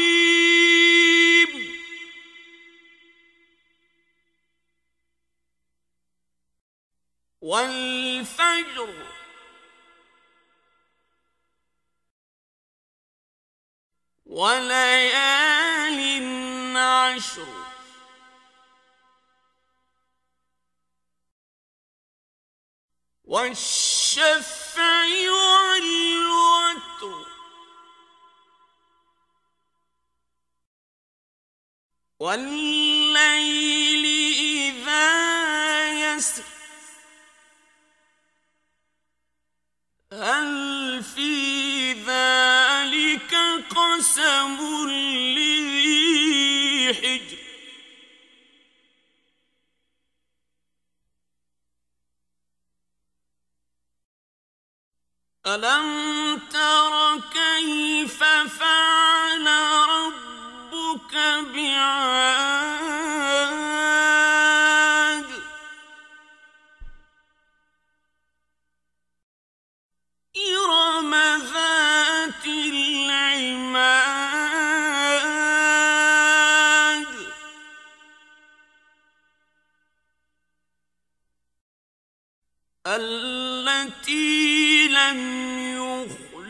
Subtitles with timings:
[7.42, 8.94] والفجر.
[14.26, 15.98] وليال
[16.78, 17.68] عشر.
[24.18, 27.28] والشفع والوتر
[32.20, 34.06] والليل
[34.74, 35.06] إذا
[36.16, 36.44] يسر.
[40.14, 43.36] هل في ذلك
[43.70, 44.58] قسم
[44.90, 45.57] لذي
[55.48, 58.24] ألم تر كيف
[58.60, 59.48] فعل
[59.90, 61.16] ربك
[61.56, 62.57] بعاد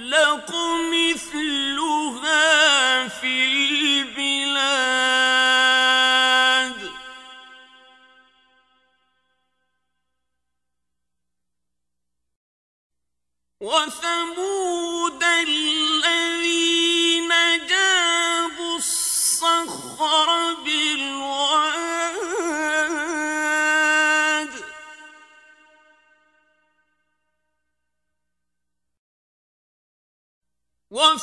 [0.08, 0.67] يخلق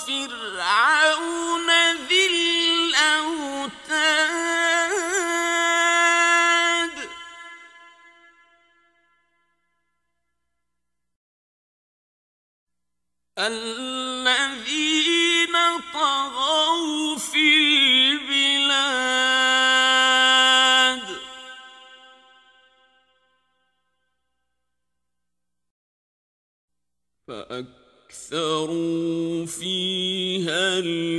[0.04, 1.70] وفرعون
[2.08, 3.64] ذي الأوتاد.
[13.38, 14.76] الذين
[15.94, 17.44] طغوا في
[18.12, 18.74] البلاد.
[27.28, 29.03] فأكثروا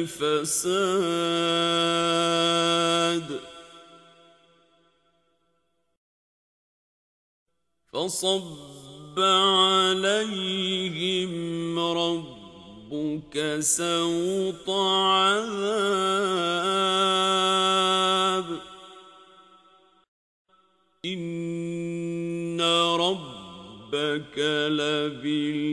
[0.05, 0.89] الفساد.
[7.93, 10.35] فصب عليهم
[11.79, 15.65] ربك سوط عذاب.
[21.05, 22.61] إن
[22.99, 24.37] ربك
[24.69, 25.65] لبالمرصاد.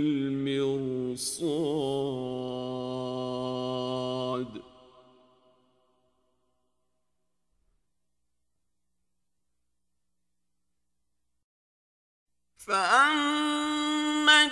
[12.68, 14.42] فأما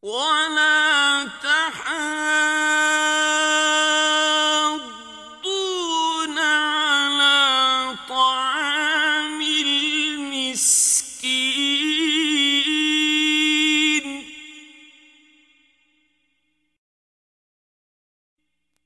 [0.04, 2.04] ولا تحاضون
[6.40, 10.44] على طعام المسكين.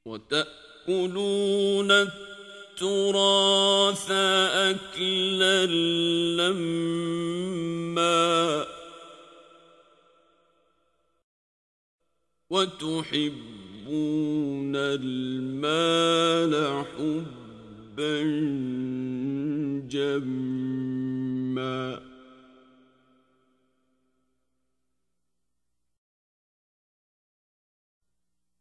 [0.05, 1.91] وتأكلون
[2.77, 3.27] التراث
[4.11, 5.65] أكلا
[6.37, 7.57] لما
[12.49, 13.95] وتحبون
[14.75, 16.53] المال
[16.85, 18.21] حبا
[19.89, 21.27] جما.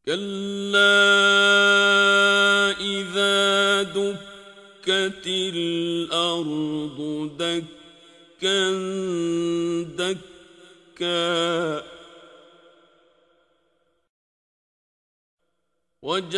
[0.07, 1.07] كلا
[2.81, 6.99] إذا دكت الأرض
[7.39, 8.71] دكا
[9.99, 11.86] دكا
[16.07, 16.37] وجاء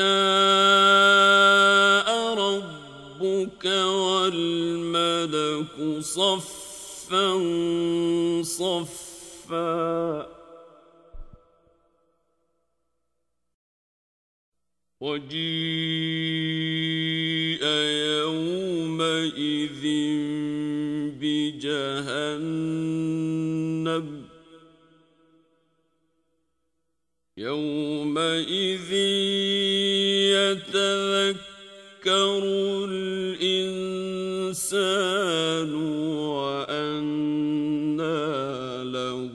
[2.35, 3.65] ربك
[4.09, 7.29] والملك صفا
[8.43, 10.27] صفا.
[15.01, 15.39] وجيء
[18.25, 19.85] يومئذ
[21.21, 22.49] بجهنم.
[27.37, 28.98] يومئذ
[30.53, 32.43] يتذكر
[32.91, 34.15] الإنسان
[36.35, 37.99] وأنى
[38.85, 39.33] له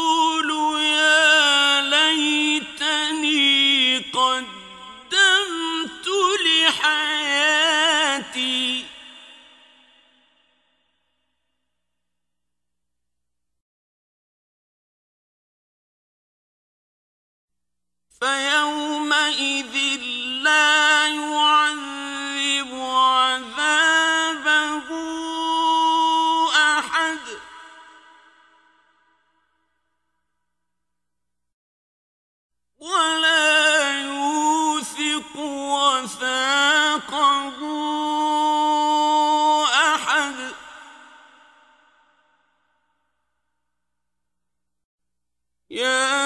[18.20, 19.76] فيومئذ
[20.42, 24.88] لا يعذب عذابه
[26.78, 27.18] أحد.
[32.78, 37.58] ولا يوثق وثاقه
[39.94, 40.54] أحد.
[45.70, 46.25] يا